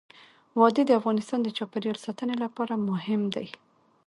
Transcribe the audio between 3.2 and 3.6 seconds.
دي.